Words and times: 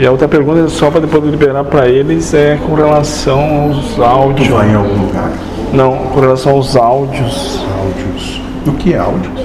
E 0.00 0.06
a 0.06 0.10
outra 0.10 0.26
pergunta, 0.26 0.66
só 0.70 0.90
para 0.90 1.00
depois 1.00 1.22
liberar 1.24 1.62
para 1.62 1.86
eles, 1.86 2.32
é 2.32 2.58
com 2.66 2.72
relação 2.74 3.64
aos 3.64 3.94
Tu 3.94 4.02
áudios. 4.02 4.48
vai 4.48 4.70
em 4.70 4.74
algum 4.74 5.06
lugar? 5.06 5.30
Não, 5.74 5.92
com 5.94 6.20
relação 6.20 6.52
aos 6.52 6.74
áudios. 6.74 7.62
Áudios. 7.78 8.40
O 8.66 8.72
que 8.72 8.94
é 8.94 8.98
áudios? 8.98 9.42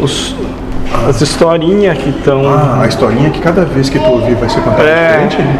Os, 0.00 0.34
as 1.08 1.20
historinhas 1.20 1.96
que 1.96 2.10
estão. 2.10 2.42
Ah, 2.52 2.80
a 2.82 2.88
historinha 2.88 3.30
que 3.30 3.38
cada 3.40 3.64
vez 3.64 3.88
que 3.88 4.00
tu 4.00 4.10
ouvir 4.10 4.34
vai 4.34 4.48
ser 4.48 4.60
contada 4.62 4.82
É. 4.82 5.26
diferente? 5.28 5.58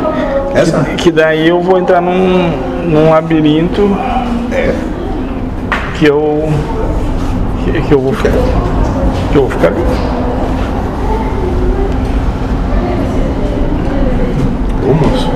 Essa? 0.54 0.80
que 0.96 1.12
daí 1.12 1.46
eu 1.48 1.60
vou 1.60 1.78
entrar 1.78 2.00
num, 2.02 2.50
num 2.84 3.08
labirinto 3.10 3.96
É. 4.50 4.74
que 5.96 6.06
eu. 6.06 6.48
Que, 7.64 7.80
que 7.82 7.92
eu 7.94 8.00
vou 8.00 8.12
ficar. 8.12 8.32
Que 9.30 9.38
eu 9.38 9.42
vou 9.42 9.50
ficar 9.50 9.68
ali. 9.68 9.80
Ô 14.84 14.94
moço, 14.94 15.30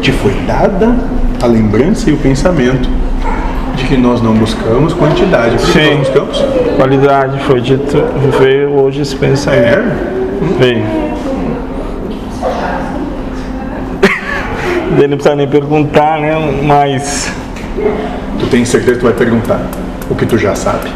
te 0.00 0.08
foi 0.22 0.32
dada 0.46 0.94
a 1.42 1.46
lembrança 1.46 2.10
e 2.10 2.12
o 2.12 2.16
pensamento 2.18 2.88
de 3.76 3.84
que 3.84 3.96
nós 3.96 4.20
não 4.20 4.34
buscamos 4.34 4.92
quantidade. 4.92 5.56
Que 5.56 5.72
Sim. 5.72 5.96
nós 5.96 6.08
buscamos? 6.08 6.44
Qualidade, 6.76 7.38
foi 7.40 7.60
dito. 7.60 7.96
Veio 8.38 8.70
hoje 8.78 9.02
esse 9.02 9.16
pensamento. 9.16 9.62
É. 9.62 9.82
Veio. 10.58 10.82
Daí 14.96 15.08
não 15.08 15.16
precisa 15.16 15.34
nem 15.34 15.48
perguntar, 15.48 16.20
né? 16.20 16.34
Mas. 16.62 17.32
Tu 18.38 18.46
tem 18.46 18.64
certeza 18.64 18.94
que 18.94 19.00
tu 19.00 19.04
vai 19.04 19.14
perguntar 19.14 19.60
o 20.10 20.14
que 20.14 20.26
tu 20.26 20.36
já 20.36 20.54
sabe? 20.54 20.90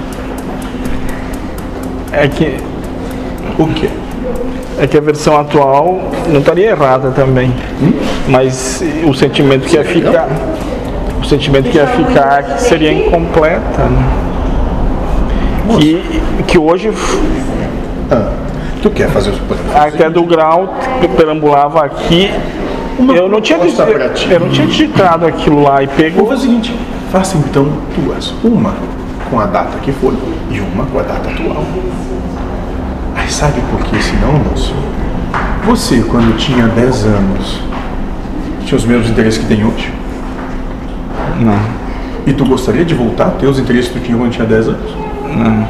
É 2.13 2.29
que, 2.29 2.57
O 3.59 3.67
quê? 3.69 3.89
É 4.79 4.87
que 4.87 4.97
a 4.97 5.01
versão 5.01 5.39
atual 5.39 6.01
não 6.29 6.41
estaria 6.41 6.71
errada 6.71 7.11
também. 7.11 7.53
Mas 8.29 8.83
o 9.07 9.15
sentimento 9.15 9.67
que 9.67 9.77
ia 9.77 9.85
ficar. 9.85 10.29
O 11.21 11.25
sentimento 11.25 11.71
que 11.71 11.77
ia 11.79 11.87
ficar 11.87 12.43
que 12.43 12.63
seria 12.63 12.93
incompleta. 12.93 13.83
Né? 13.85 14.05
Que, 15.79 16.23
que 16.47 16.59
hoje 16.59 16.93
Ah, 18.11 18.31
tu 18.83 18.91
quer 18.91 19.09
fazer 19.09 19.31
os 19.31 19.41
até 19.75 20.11
do 20.11 20.23
grau 20.25 20.75
que 21.01 21.09
perambulava 21.09 21.85
aqui. 21.85 22.31
eu 23.15 23.29
não 23.29 23.41
tinha 23.41 23.59
eu 23.59 24.41
não 24.41 24.49
tinha 24.51 24.67
digitado 24.67 25.27
aquilo 25.27 25.63
lá 25.63 25.83
e 25.83 25.87
Vou 25.87 25.97
pegou. 25.97 26.27
fazer 26.27 26.41
o 26.41 26.43
seguinte, 26.43 26.75
faça 27.11 27.39
então 27.39 27.67
duas. 27.97 28.35
Uma 28.45 28.75
com 29.31 29.41
a 29.41 29.47
data 29.47 29.79
que 29.79 29.91
foi 29.93 30.15
e 30.51 30.61
uma 30.61 30.85
com 30.85 30.99
a 30.99 31.03
data 31.03 31.31
atual. 31.31 31.65
Aí 33.25 33.31
sabe 33.31 33.59
por 33.71 33.81
que 33.85 34.03
senão, 34.03 34.35
moço? 34.35 34.75
Você, 35.65 36.03
quando 36.03 36.37
tinha 36.37 36.67
10 36.69 37.07
anos, 37.07 37.59
tinha 38.67 38.77
os 38.77 38.85
mesmos 38.85 39.09
interesses 39.09 39.39
que 39.39 39.47
tem 39.47 39.65
hoje? 39.65 39.91
Não. 41.41 41.59
E 42.27 42.35
tu 42.35 42.45
gostaria 42.45 42.85
de 42.85 42.93
voltar 42.93 43.29
a 43.29 43.31
ter 43.31 43.47
os 43.47 43.59
interesses 43.59 43.91
que 43.91 43.99
tu 43.99 44.05
tinha 44.05 44.19
quando 44.19 44.31
tinha 44.31 44.47
10 44.47 44.69
anos? 44.69 44.95
Não. 45.39 45.69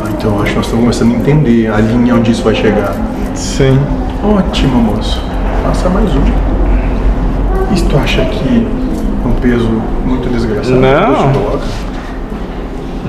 Ah, 0.00 0.10
então 0.16 0.40
acho 0.40 0.52
que 0.52 0.56
nós 0.58 0.66
estamos 0.66 0.84
começando 0.84 1.12
a 1.12 1.16
entender 1.16 1.72
a 1.72 1.78
linha 1.78 2.14
onde 2.14 2.30
isso 2.30 2.44
vai 2.44 2.54
chegar. 2.54 2.94
Sim. 3.34 3.76
Ótimo, 4.22 4.80
moço. 4.80 5.20
Faça 5.64 5.88
mais 5.88 6.08
um. 6.14 6.22
E 7.74 7.82
tu 7.82 7.98
acha 7.98 8.24
que 8.26 8.64
é 9.24 9.28
um 9.28 9.32
peso 9.40 9.82
muito 10.06 10.28
desgraçado? 10.30 10.76
Não. 10.76 11.58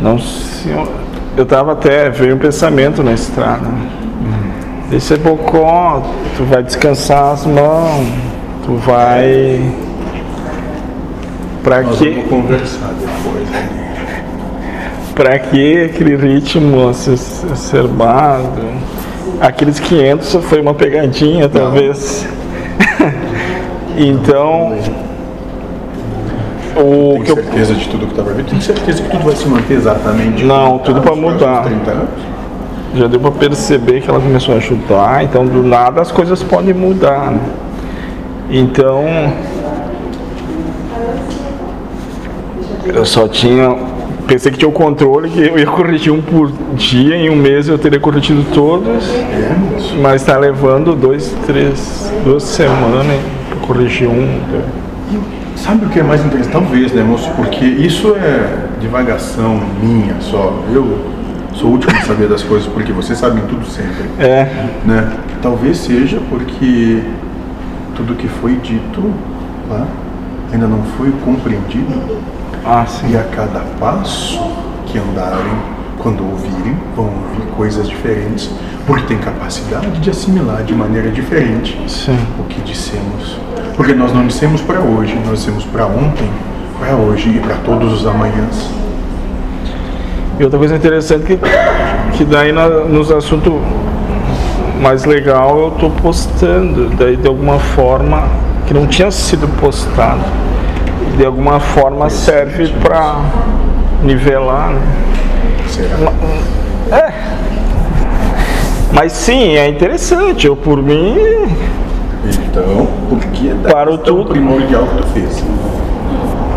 Não, 0.01 0.17
senhor. 0.17 0.98
Eu 1.39 1.45
tava 1.45 1.71
até, 1.71 2.09
veio 2.09 2.35
um 2.35 2.37
pensamento 2.37 3.01
na 3.01 3.13
estrada. 3.13 3.65
Esse 4.91 5.13
é 5.13 5.17
bocó, 5.17 6.03
tu 6.35 6.43
vai 6.43 6.61
descansar 6.61 7.31
as 7.31 7.45
mãos, 7.45 8.09
tu 8.65 8.75
vai. 8.75 9.71
Pra 11.63 11.81
Nós 11.81 11.97
que, 11.97 12.09
vamos 12.09 12.29
conversar 12.29 12.89
depois. 12.89 13.49
né? 13.51 13.69
pra 15.15 15.39
que 15.39 15.85
aquele 15.85 16.17
ritmo 16.17 16.89
exacerbado? 16.89 18.61
Aqueles 19.39 19.79
500 19.79 20.43
foi 20.43 20.59
uma 20.59 20.73
pegadinha, 20.73 21.47
talvez. 21.47 22.27
então. 23.95 24.77
O 26.75 27.13
Tem 27.15 27.23
que 27.23 27.31
eu, 27.31 27.35
certeza 27.35 27.73
de 27.73 27.89
tudo 27.89 28.07
que 28.07 28.13
tá 28.13 28.23
pra 28.23 28.33
vir? 28.33 28.45
Tem 28.45 28.61
certeza 28.61 29.01
que 29.03 29.09
tudo 29.09 29.23
vai 29.25 29.35
se 29.35 29.47
manter 29.47 29.73
exatamente? 29.73 30.43
Não, 30.43 30.77
tudo 30.79 31.01
próximos 31.01 31.33
mudar. 31.33 31.63
30 31.63 31.91
anos? 31.91 32.09
Já 32.95 33.07
deu 33.07 33.19
para 33.19 33.31
perceber 33.31 34.01
que 34.01 34.09
ela 34.09 34.19
começou 34.19 34.55
a 34.55 34.57
ajudar, 34.57 35.23
então 35.23 35.45
do 35.45 35.61
nada 35.61 36.01
as 36.01 36.11
coisas 36.11 36.41
podem 36.41 36.73
mudar. 36.73 37.31
né? 37.31 37.39
Então 38.49 39.05
eu 42.87 43.05
só 43.05 43.27
tinha 43.27 43.75
pensei 44.27 44.51
que 44.51 44.59
tinha 44.59 44.69
o 44.69 44.71
controle 44.71 45.27
que 45.29 45.39
eu 45.39 45.57
ia 45.57 45.65
corrigir 45.65 46.13
um 46.13 46.21
por 46.21 46.51
dia, 46.75 47.15
em 47.15 47.31
um 47.31 47.35
mês 47.35 47.67
eu 47.67 47.79
teria 47.79 47.99
corrigido 47.99 48.45
todos, 48.53 49.09
É, 49.15 49.55
mas 50.01 50.21
está 50.21 50.37
levando 50.37 50.95
dois, 50.95 51.35
três, 51.47 52.11
duas 52.23 52.43
semanas 52.43 53.05
para 53.49 53.59
corrigir 53.67 54.07
um. 54.07 54.39
Sabe 55.63 55.85
o 55.85 55.89
que 55.89 55.99
é 55.99 56.03
mais 56.03 56.25
interessante? 56.25 56.53
Talvez, 56.53 56.91
né, 56.93 57.03
moço? 57.03 57.29
Porque 57.35 57.65
isso 57.65 58.15
é 58.15 58.67
divagação 58.79 59.59
minha 59.81 60.15
só. 60.21 60.63
Eu 60.73 61.05
sou 61.53 61.69
o 61.69 61.71
último 61.73 61.91
a 61.95 62.01
saber 62.01 62.27
das 62.27 62.43
coisas 62.43 62.67
porque 62.67 62.91
vocês 62.93 63.19
sabem 63.19 63.43
tudo 63.47 63.65
sempre. 63.65 64.09
É, 64.17 64.45
né? 64.85 65.11
Talvez 65.41 65.77
seja 65.77 66.19
porque 66.29 67.03
tudo 67.95 68.15
que 68.15 68.27
foi 68.27 68.55
dito 68.55 69.13
lá 69.69 69.85
ainda 70.51 70.67
não 70.67 70.81
foi 70.97 71.11
compreendido 71.23 72.17
ah 72.65 72.85
sim. 72.87 73.11
e 73.11 73.17
a 73.17 73.23
cada 73.23 73.59
passo 73.79 74.39
que 74.85 74.97
andarem, 74.97 75.53
quando 75.99 76.23
ouvirem, 76.23 76.75
vão 76.95 77.05
ouvir 77.05 77.45
coisas 77.55 77.87
diferentes, 77.87 78.49
porque 78.87 79.05
tem 79.05 79.17
capacidade 79.17 79.99
de 79.99 80.09
assimilar 80.09 80.63
de 80.63 80.73
maneira 80.73 81.11
diferente 81.11 81.79
Sim. 81.87 82.17
o 82.39 82.43
que 82.45 82.59
dissemos. 82.61 83.37
Porque 83.79 83.93
nós 83.93 84.11
não 84.13 84.27
dissemos 84.27 84.59
para 84.59 84.81
hoje, 84.81 85.17
nós 85.25 85.39
dissemos 85.39 85.63
para 85.63 85.85
ontem, 85.85 86.29
para 86.77 86.97
hoje 86.97 87.29
e 87.29 87.39
para 87.39 87.55
todos 87.63 87.93
os 87.93 88.05
amanhãs. 88.05 88.69
E 90.37 90.43
outra 90.43 90.59
coisa 90.59 90.75
interessante 90.75 91.23
que, 91.23 91.39
que 92.17 92.25
daí 92.25 92.51
na- 92.51 92.67
nos 92.67 93.09
assuntos 93.09 93.53
mais 94.81 95.05
legal 95.05 95.57
eu 95.57 95.71
tô 95.79 95.89
postando, 95.91 96.89
daí 96.97 97.15
de 97.15 97.25
alguma 97.25 97.57
forma 97.57 98.27
que 98.67 98.73
não 98.73 98.85
tinha 98.85 99.09
sido 99.11 99.47
postado. 99.61 100.25
De 101.15 101.25
alguma 101.25 101.61
forma 101.61 102.09
serve 102.09 102.67
para 102.83 103.15
nivelar, 104.03 104.71
né? 104.71 104.81
Será? 105.69 107.13
Mas 108.91 109.13
sim, 109.13 109.55
é 109.55 109.69
interessante, 109.69 110.47
eu 110.47 110.57
por 110.57 110.83
mim 110.83 111.15
Então, 112.25 112.87
por 113.09 113.19
que 113.19 113.49
da 113.53 113.71
Parou 113.71 113.97
tudo. 113.97 114.29
primordial 114.29 114.85
que 114.87 114.97
tu 114.97 115.07
fez? 115.09 115.43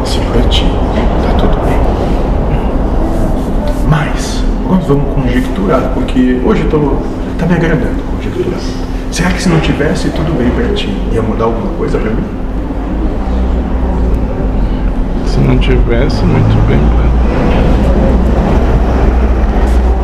Se 0.04 0.18
pra 0.32 0.42
ti, 0.48 0.64
tá 1.22 1.34
tudo 1.38 1.56
bem. 1.64 1.78
Mas, 3.88 4.42
nós 4.68 4.84
vamos 4.86 5.14
conjecturar, 5.14 5.92
porque 5.94 6.40
hoje 6.44 6.62
eu 6.62 6.70
tô, 6.70 6.78
tá 7.38 7.46
me 7.46 7.54
agradando 7.54 8.02
conjecturar. 8.16 8.60
Será 9.10 9.30
que 9.30 9.42
se 9.42 9.48
não 9.48 9.60
tivesse 9.60 10.08
tudo 10.10 10.36
bem 10.36 10.50
pra 10.50 10.74
ti, 10.74 10.88
ia 11.12 11.22
mudar 11.22 11.44
alguma 11.44 11.72
coisa 11.74 11.98
pra 11.98 12.10
mim? 12.10 12.24
se 15.26 15.40
não 15.40 15.56
tivesse 15.58 16.22
muito 16.24 16.68
bem. 16.68 16.78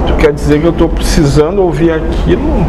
Tu 0.07 0.15
quer 0.15 0.33
dizer 0.33 0.61
que 0.61 0.67
eu 0.67 0.73
tô 0.73 0.89
precisando 0.89 1.63
ouvir 1.63 1.91
aquilo? 1.91 2.67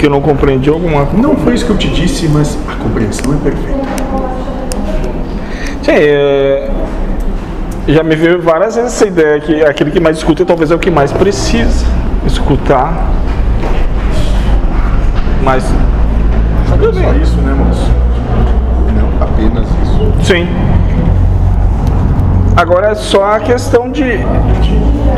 Porque 0.00 0.08
não 0.08 0.22
compreendi 0.22 0.70
alguma 0.70 1.04
coisa? 1.04 1.28
Não 1.28 1.36
foi 1.36 1.52
isso 1.52 1.66
que 1.66 1.72
eu 1.72 1.76
te 1.76 1.88
disse, 1.90 2.26
mas 2.26 2.56
a 2.66 2.74
compreensão 2.82 3.34
é 3.34 3.36
perfeita. 3.36 3.80
Sim, 5.82 5.92
é, 5.92 6.70
já 7.86 8.02
me 8.02 8.16
veio 8.16 8.40
várias 8.40 8.76
vezes 8.76 8.94
essa 8.94 9.06
ideia 9.06 9.38
que 9.40 9.62
aquele 9.62 9.90
que 9.90 10.00
mais 10.00 10.16
escuta 10.16 10.42
talvez 10.42 10.70
é 10.70 10.74
o 10.74 10.78
que 10.78 10.90
mais 10.90 11.12
precisa 11.12 11.84
escutar. 12.24 13.10
Mas 15.42 15.70
Não 16.70 16.88
é 16.88 16.92
só 16.94 17.12
isso, 17.20 17.36
né, 17.42 17.52
moço? 17.52 17.90
Não, 18.96 19.22
apenas 19.22 19.66
isso. 19.82 20.12
sim. 20.22 20.48
Agora 22.56 22.92
é 22.92 22.94
só 22.94 23.34
a 23.34 23.40
questão 23.40 23.90
de 23.90 24.20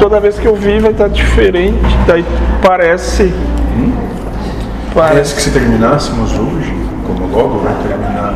toda 0.00 0.18
vez 0.18 0.40
que 0.40 0.46
eu 0.46 0.56
vi 0.56 0.80
vai 0.80 0.90
estar 0.90 1.06
diferente, 1.06 1.78
daí 2.04 2.24
parece. 2.60 3.26
Parece 3.28 3.52
Parece. 4.94 5.34
que 5.34 5.42
se 5.42 5.50
terminássemos 5.50 6.32
hoje, 6.32 6.74
como 7.06 7.26
logo 7.26 7.58
vai 7.58 7.74
terminar, 7.82 8.34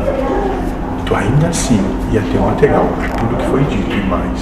tu 1.05 1.15
ainda 1.15 1.47
assim 1.47 1.79
ia 2.11 2.21
ter 2.21 2.39
material 2.39 2.85
para 2.97 3.09
tudo 3.09 3.37
que 3.37 3.45
foi 3.45 3.63
dito 3.65 3.95
e 3.95 4.05
mais. 4.07 4.39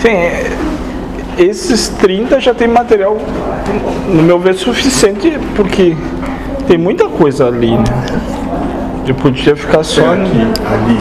Sim, 0.00 0.08
é, 0.08 0.56
esses 1.38 1.88
30 1.88 2.40
já 2.40 2.54
tem 2.54 2.68
material, 2.68 3.16
no 4.08 4.22
meu 4.22 4.38
ver, 4.38 4.54
suficiente, 4.54 5.38
porque 5.54 5.96
tem 6.66 6.78
muita 6.78 7.08
coisa 7.08 7.46
ali, 7.46 7.76
né? 7.76 7.84
Eu 9.06 9.14
podia 9.14 9.54
ficar 9.54 9.84
só. 9.84 10.02
Será 10.02 10.16
que 10.16 10.38
ali 10.40 10.98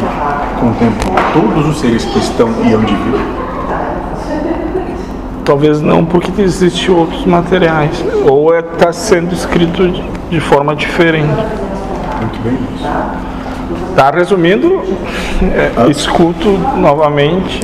contempla 0.59 1.21
todos 1.33 1.67
os 1.69 1.79
seres 1.79 2.05
que 2.05 2.19
estão 2.19 2.49
e 2.63 2.73
hão 2.73 2.81
de 2.83 2.93
vir? 2.93 3.44
Talvez 5.45 5.79
não, 5.79 6.03
porque 6.03 6.41
existem 6.41 6.89
outros 6.93 7.23
materiais. 7.25 8.03
Ou 8.27 8.53
é 8.53 8.59
está 8.59 8.91
sendo 8.91 9.31
escrito 9.33 9.87
de, 9.87 10.03
de 10.31 10.39
forma 10.39 10.75
diferente. 10.75 11.27
Muito 12.19 12.39
bem. 12.43 12.57
Tá 13.95 14.11
resumindo, 14.11 14.81
é, 15.43 15.89
escuto 15.91 16.49
novamente. 16.77 17.59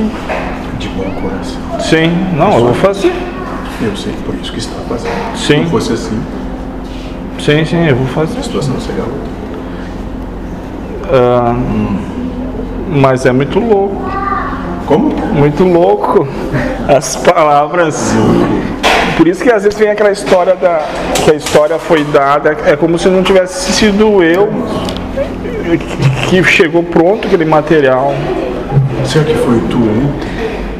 De 0.78 0.88
bom 0.90 1.10
coração. 1.20 1.60
Sim, 1.80 2.10
não, 2.36 2.54
eu 2.54 2.64
vou 2.66 2.74
fazer. 2.74 3.12
Eu 3.82 3.96
sei, 3.96 4.12
por 4.24 4.34
isso 4.36 4.52
que 4.52 4.58
está 4.58 4.80
fazendo. 4.88 5.12
Se 5.36 5.46
Sim. 5.48 5.62
não 5.62 5.70
fosse 5.70 5.92
assim, 5.92 6.22
Sim, 7.40 7.64
sim, 7.64 7.84
eu 7.88 7.96
vou 7.96 8.06
fazer. 8.06 8.38
a 8.38 8.42
situação 8.42 8.78
seria 8.80 9.02
outra. 9.02 9.32
Ah, 11.12 11.54
mas 12.88 13.26
é 13.26 13.32
muito 13.32 13.58
louco, 13.58 14.00
Como? 14.92 15.10
muito 15.32 15.64
louco 15.64 16.28
as 16.86 17.16
palavras. 17.16 18.12
Por 19.16 19.26
isso 19.26 19.42
que 19.42 19.50
às 19.50 19.64
vezes 19.64 19.78
vem 19.78 19.88
aquela 19.88 20.12
história 20.12 20.54
da 20.54 20.86
que 21.24 21.30
a 21.30 21.34
história 21.34 21.78
foi 21.78 22.04
dada, 22.04 22.56
é 22.66 22.76
como 22.76 22.98
se 22.98 23.08
não 23.08 23.22
tivesse 23.22 23.72
sido 23.72 24.22
eu 24.22 24.50
que 26.28 26.42
chegou 26.44 26.82
pronto 26.82 27.26
aquele 27.26 27.44
material. 27.46 28.14
Será 29.06 29.24
que 29.24 29.34
foi 29.34 29.60
tu 29.70 29.78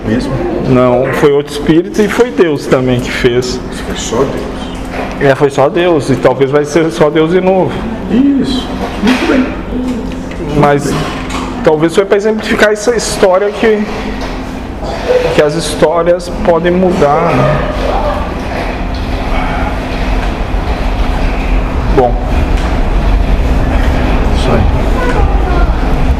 mesmo? 0.06 0.32
Não, 0.68 1.06
foi 1.14 1.32
outro 1.32 1.52
espírito 1.52 2.02
e 2.02 2.08
foi 2.08 2.30
Deus 2.30 2.66
também 2.66 3.00
que 3.00 3.10
fez. 3.10 3.60
Isso 3.72 3.82
foi 3.86 3.96
só 3.96 4.16
Deus. 4.18 5.30
É, 5.30 5.34
foi 5.34 5.50
só 5.50 5.68
Deus 5.68 6.10
e 6.10 6.16
talvez 6.16 6.50
vai 6.50 6.64
ser 6.64 6.90
só 6.90 7.08
Deus 7.08 7.30
de 7.30 7.40
novo. 7.40 7.72
Isso. 8.10 8.66
Muito 9.02 9.28
bem. 9.28 9.46
Mas 10.58 10.92
talvez 11.64 11.94
foi 11.94 12.04
para 12.04 12.16
exemplificar 12.16 12.72
essa 12.72 12.94
história 12.94 13.50
que 13.50 13.84
que 15.34 15.42
as 15.42 15.54
histórias 15.54 16.28
podem 16.44 16.72
mudar. 16.72 17.34
né? 17.34 18.01